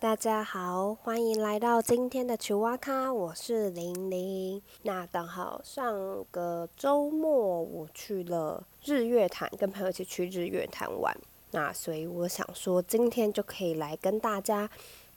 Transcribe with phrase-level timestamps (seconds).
[0.00, 4.62] 大家好，欢迎来到今天的球蛙咖，我是玲玲。
[4.82, 11.14] 那刚好上个周末我去了日月潭，跟朋友一起去日月潭玩。
[11.50, 14.70] 那所以我想说，今天就可以来跟大家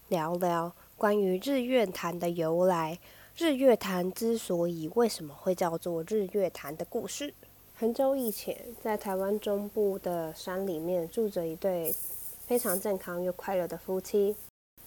[0.10, 3.00] 聊聊关于日月潭的由来，
[3.38, 7.34] 日月潭之所以为什么会叫做日月潭的故事。
[7.74, 11.96] 很久以前，在台湾中部的山里面，住着一对
[12.42, 14.36] 非常健康又快乐的夫妻。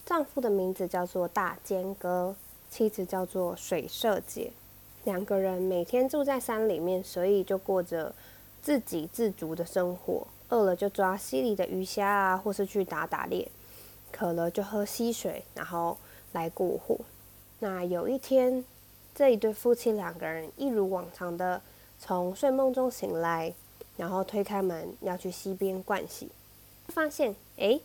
[0.07, 2.37] 丈夫的名字叫做大坚哥，
[2.71, 4.53] 妻子叫做水社姐。
[5.03, 8.15] 两个人每天住在山里面，所以就过着
[8.63, 10.25] 自给自足的生活。
[10.49, 13.49] 饿了就抓溪里的鱼虾啊，或是去打打猎；
[14.13, 15.99] 渴了就喝溪水，然后
[16.31, 16.97] 来过活。
[17.59, 18.65] 那有一天，
[19.13, 21.61] 这一对夫妻两个人一如往常的
[21.99, 23.53] 从睡梦中醒来，
[23.97, 26.29] 然后推开门要去溪边盥洗，
[26.87, 27.81] 发现哎，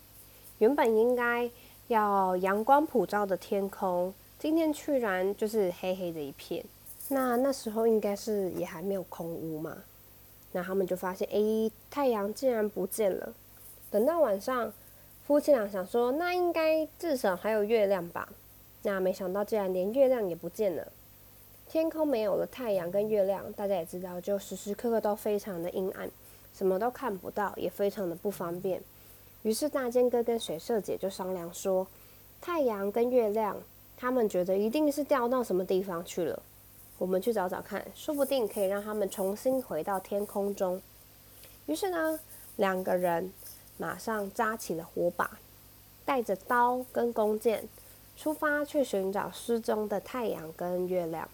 [0.59, 1.49] 原本应该。
[1.91, 6.63] 要阳光普照的天空，今天居然就是黑黑的一片。
[7.09, 9.75] 那那时候应该是也还没有空屋嘛。
[10.53, 13.33] 那他们就发现，哎，太阳竟然不见了。
[13.89, 14.71] 等到晚上，
[15.27, 18.29] 夫妻俩想说，那应该至少还有月亮吧。
[18.83, 20.87] 那没想到，竟然连月亮也不见了。
[21.67, 26.09] 天空没有了太阳跟月亮，大家也知道，就时时刻刻都非常的阴暗，
[26.53, 28.81] 什么都看不到，也非常的不方便。
[29.43, 31.87] 于是大坚哥跟水社姐就商量说
[32.39, 33.57] ：“太阳跟月亮，
[33.97, 36.41] 他们觉得一定是掉到什么地方去了。
[36.97, 40.81] 我们去找找看，说不定可以让他们重新回到天空中。”
[41.65, 42.19] 于是呢，
[42.57, 43.31] 两个人
[43.77, 45.39] 马上扎起了火把，
[46.05, 47.67] 带着刀跟弓箭，
[48.15, 51.27] 出发去寻找失踪的太阳跟月亮。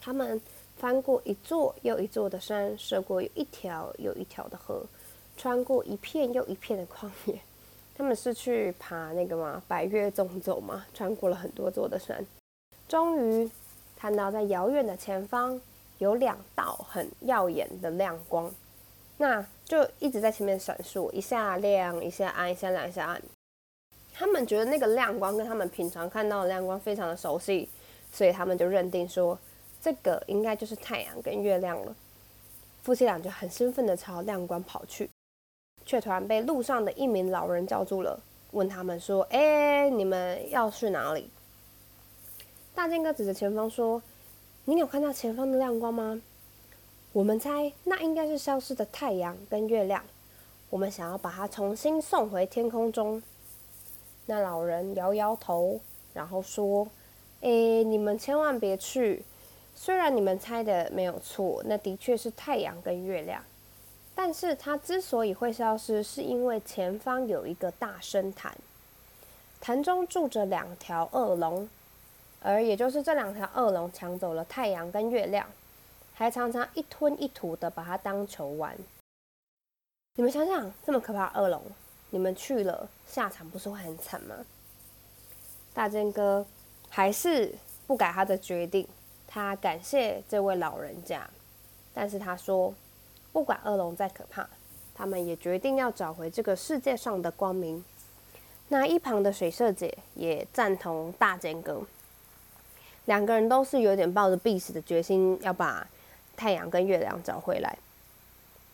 [0.00, 0.40] 他们
[0.76, 4.84] 翻过一座又一座的山，涉过一条又一条的河。
[5.36, 7.40] 穿过一片又一片的旷野，
[7.96, 9.62] 他们是去爬那个吗？
[9.66, 10.86] 百越纵走吗？
[10.94, 12.24] 穿过了很多座的山，
[12.88, 13.50] 终于
[13.96, 15.60] 看到在遥远的前方
[15.98, 18.52] 有两道很耀眼的亮光，
[19.16, 23.22] 那就一直在前面闪烁，一下亮，一下暗，一下亮，一下暗。
[24.14, 27.68] 他们觉得那个亮光跟他们平常看到的亮光非常的熟悉，
[28.12, 29.38] 所以他们就认定说，
[29.80, 31.96] 这个应该就是太阳跟月亮了。
[32.82, 35.08] 夫妻俩就很兴奋的朝亮光跑去。
[35.92, 38.18] 却突然被路上的一名老人叫住了，
[38.52, 41.28] 问他们说：“哎，你们要去哪里？”
[42.74, 44.02] 大剑哥指着前方说
[44.64, 46.22] ：“你有看到前方的亮光吗？
[47.12, 50.02] 我们猜那应该是消失的太阳跟月亮，
[50.70, 53.22] 我们想要把它重新送回天空中。”
[54.24, 55.78] 那老人摇摇头，
[56.14, 56.88] 然后说
[57.42, 59.22] ：“哎，你们千万别去，
[59.74, 63.44] 虽然你们猜的没有错，那的确是太阳跟月亮。”
[64.14, 68.54] 但是它之所以会消失，是因为前方有一个大深潭，
[69.58, 71.68] 潭中住着两条恶龙，
[72.42, 75.48] 而也就是这两条恶龙抢走了太阳跟月亮，
[76.12, 78.76] 还常常一吞一吐的把它当球玩。
[80.16, 81.62] 你们想想，这么可怕恶龙，
[82.10, 84.36] 你们去了下场不是会很惨吗？
[85.72, 86.44] 大剑哥
[86.90, 87.54] 还是
[87.86, 88.86] 不改他的决定，
[89.26, 91.28] 他感谢这位老人家，
[91.94, 92.74] 但是他说。
[93.32, 94.46] 不管恶龙再可怕，
[94.94, 97.84] 他们也决定要找回这个世界上的光明。
[98.68, 101.82] 那一旁的水社姐也赞同大间哥，
[103.06, 105.86] 两个人都是有点抱着必死的决心，要把
[106.36, 107.76] 太阳跟月亮找回来。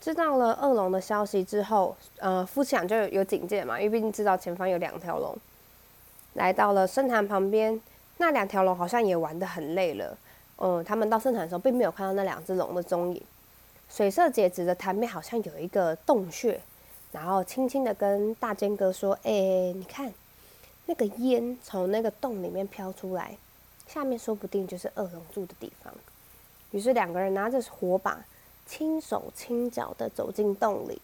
[0.00, 5.36] 知道了恶龙的消息之后，呃，夫妻俩就有警戒嘛，因为毕竟知道前方有两条龙。
[6.34, 7.80] 来到了深潭旁边，
[8.18, 10.16] 那两条龙好像也玩得很累了。
[10.58, 13.20] 嗯，他们到深潭的时候，并没有看到那两只龙的踪影。
[13.88, 16.60] 水色姐指着潭边好像有一个洞穴，
[17.10, 19.32] 然后轻轻的跟大尖哥说：“哎，
[19.74, 20.12] 你看，
[20.86, 23.36] 那个烟从那个洞里面飘出来，
[23.86, 25.92] 下面说不定就是恶龙住的地方。”
[26.70, 28.24] 于是两个人拿着火把，
[28.66, 31.00] 轻手轻脚的走进洞里。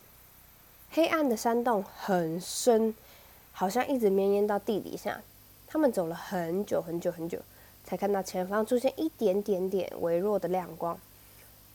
[0.90, 2.94] 黑暗的山洞很深，
[3.50, 5.22] 好像一直绵延到地底下。
[5.66, 7.40] 他们走了很久很久很久，
[7.82, 10.96] 才看到前方出现一点点点微弱的亮光。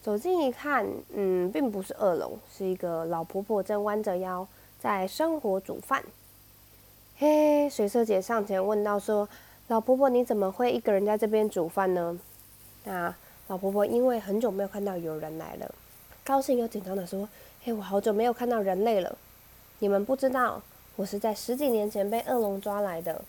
[0.09, 4.47] 走近一看，嗯，并不是恶龙，是一个老婆婆正弯着腰
[4.79, 6.03] 在生火煮饭。
[7.19, 9.29] 嘿，水色姐上前问道：“说
[9.67, 12.19] 老婆婆，你怎么会一个人在这边煮饭呢？”
[12.85, 13.13] 那
[13.49, 15.75] 老婆婆因为很久没有看到有人来了，
[16.23, 17.29] 高兴又紧张的说
[17.61, 19.15] ：“嘿，我好久没有看到人类了。
[19.77, 20.59] 你们不知道，
[20.95, 23.21] 我是在十几年前被恶龙抓来的。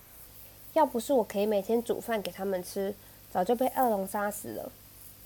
[0.73, 2.95] 要不是我可以每天煮饭给他们吃，
[3.29, 4.71] 早就被恶龙杀死了。”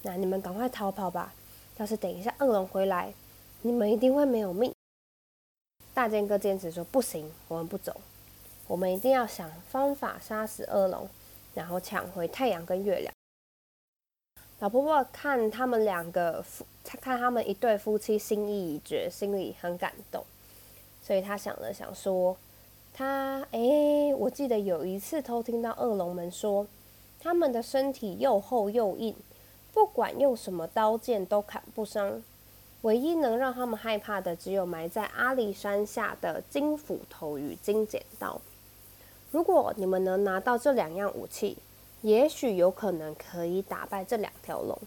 [0.03, 1.33] 那你们赶快逃跑吧！
[1.77, 3.13] 要是等一下恶龙回来，
[3.61, 4.73] 你们一定会没有命。
[5.93, 7.99] 大剑哥坚持说不行，我们不走。
[8.67, 11.07] 我们一定要想方法杀死恶龙，
[11.53, 13.13] 然后抢回太阳跟月亮。
[14.59, 20.23] 老婆婆看他们两个夫，看他们一对夫妻心意已决，心里很感动，
[21.01, 22.35] 所以她想了想说
[22.93, 23.59] ：“他哎，
[24.17, 26.65] 我记得有一次偷听到恶龙们说，
[27.19, 29.13] 他们的身体又厚又硬，
[29.75, 32.23] 不管用什么刀剑都砍不伤。
[32.81, 38.41] 唯一能让他们害怕的，只有埋在阿里山下的金斧头与金剪刀。
[39.29, 41.59] 如果你们能拿到这两样武器。”
[42.01, 44.77] 也许有可能可以打败这两条龙。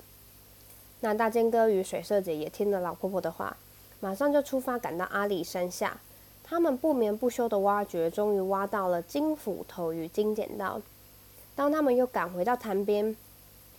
[1.01, 3.57] 那大尖哥与水色姐也听了老婆婆的话，
[3.99, 5.99] 马上就出发赶到阿里山下。
[6.45, 10.81] 他们不眠不休的挖掘，终于挖到了金斧头与金剪刀。
[11.57, 13.17] 当他们又赶回到潭边，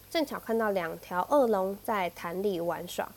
[0.09, 3.09] 正巧看到两条恶龙在潭里玩耍。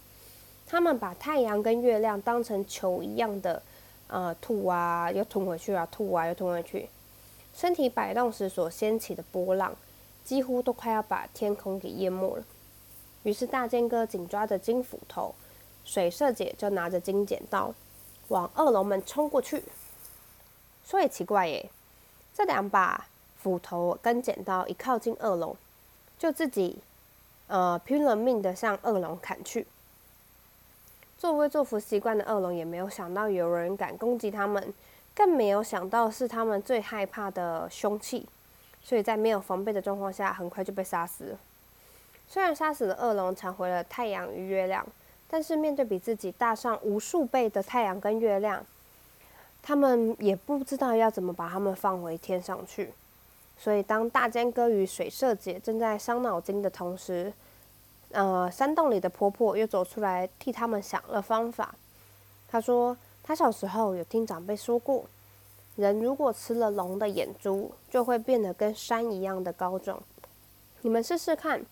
[0.67, 3.63] 他们把太阳跟月亮当成球一样的，
[4.07, 6.89] 呃，吐啊，又吞回去啊，吐啊，又吞回去。
[7.55, 9.75] 身体摆动时所掀起的波浪。
[10.25, 12.45] 几乎都快要把天空给淹没了。
[13.25, 15.35] 于是大剑哥紧抓着金斧头，
[15.85, 17.75] 水社姐就拿着金剪刀，
[18.29, 19.65] 往恶龙们冲过去。
[20.85, 21.69] 说也奇怪耶，
[22.33, 25.57] 这两把斧头跟剪刀一靠近恶龙，
[26.23, 26.79] 就自己
[27.49, 29.67] 呃拼了命的向恶龙砍去。
[31.19, 34.73] 作威作福习惯的恶龙也没有想到有人敢攻击他们，
[35.17, 38.25] 更没有想到是他们最害怕的凶器。
[38.85, 41.37] 所以在没有防备的状况下，很快就被杀死。
[42.29, 44.87] 虽然杀死了恶龙，抢回了太阳与月亮，
[45.29, 48.65] 但是面对比自己大上无数倍的太阳跟月亮，
[49.61, 52.93] 他们也不知道要怎么把他们放回天上去。
[53.63, 57.33] 所以当大尖哥与水社姐正在伤脑筋的同时，
[58.11, 61.73] 呃，山洞里的婆婆又走出来替他们想了方法。
[62.49, 65.05] 她说，她小时候有听长辈说过。
[65.77, 70.03] 人如果吃了龙的眼珠，就会变得跟山一样的高壮。
[70.81, 71.65] 你们试试看，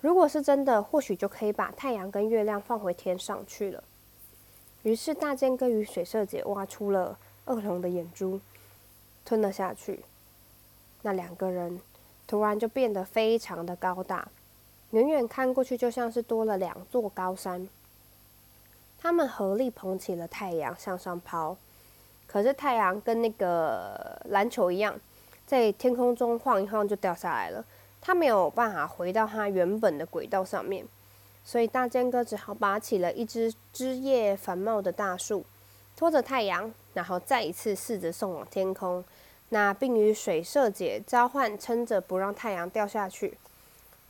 [0.00, 3.82] 如果是真的，或许就可以把太阳跟月亮放回天上去了。
[4.84, 8.40] 于是大剑哥与水社姐挖出了恶龙的眼珠，
[9.24, 10.04] 吞了下去。
[11.02, 11.80] 那两个人
[12.26, 14.28] 突然就变得非常的高大，
[14.90, 17.68] 远远看过去就像是多了两座高山。
[19.00, 21.56] 他们合力捧起了太阳，向上抛。
[22.26, 24.94] 可是太阳跟那个篮球一样，
[25.46, 27.64] 在天空中晃一晃就掉下来了，
[28.00, 30.84] 它没有办法回到它原本的轨道上面，
[31.44, 35.44] 所以大尖哥只好拔起了一只枝叶繁茂的大树，
[35.96, 39.02] 拖着太阳，然后再一次试着送往天空，
[39.50, 43.38] 那并与水社姐交换撑着不让太阳掉下去。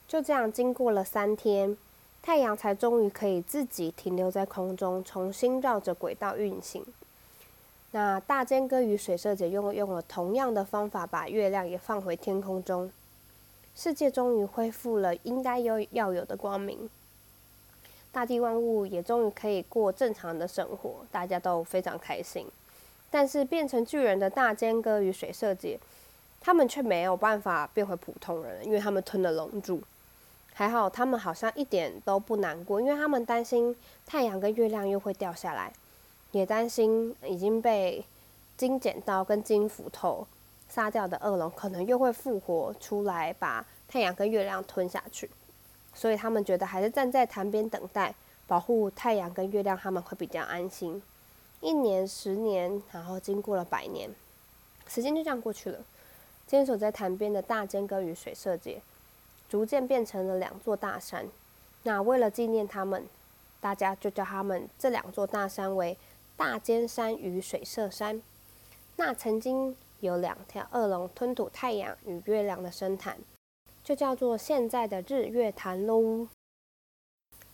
[0.06, 1.76] 就这样经过了三天，
[2.22, 6.84] 太阳才终于可以自己停留在空中，重新绕着轨道运行。
[7.90, 12.92] 那大尖哥与水社姐用用了同样的方法，把月亮也放回天空中，
[13.74, 16.90] 世界终于恢复了应该有要有的光明，
[18.12, 22.46] 大地万物也终于可以过正常的生活，大家都非常开心。
[23.10, 25.78] 但是变成巨人的大尖哥与水社姐，
[26.40, 29.82] 他们却没有办法变回普通人，因为他们吞了龙珠。
[30.52, 33.74] 还好，他们好像一点都不难过，因为他们担心
[34.04, 35.72] 太阳跟月亮又会掉下来。
[36.32, 38.04] 也担心已经被
[38.56, 40.26] 金剪刀跟金斧头
[40.68, 45.30] 杀掉的恶龙，可能又会复活出来，把太阳跟月亮吞下去。
[45.94, 48.14] 所以他们觉得还是站在潭边等待，
[48.46, 51.00] 保护太阳跟月亮，他们会比较安心。
[51.60, 54.10] 一年、十年，然后经过了百年，
[54.86, 55.78] 时间就这样过去了。
[56.46, 58.80] 坚守在潭边的大尖哥与水社姐，
[59.48, 61.26] 逐渐变成了两座大山。
[61.82, 63.06] 那为了纪念他们，
[63.60, 65.96] 大家就叫他们这两座大山为。
[66.36, 68.22] 大尖山与水社山，
[68.94, 73.18] 那曾经有两条恶龙吞吐太阳与月亮的深潭，
[73.82, 76.28] 就叫做现在的日月潭喽。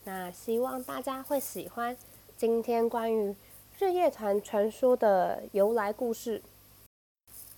[0.04, 1.96] 那希望大家会喜欢
[2.36, 3.34] 今天关于
[3.78, 6.40] 日月潭传说的由来故事。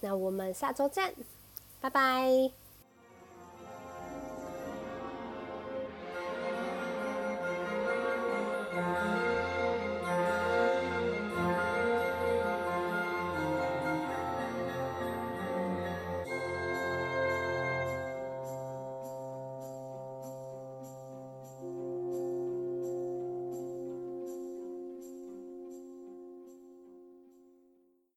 [0.01, 1.15] 那我们下周见，
[1.81, 2.66] 拜拜。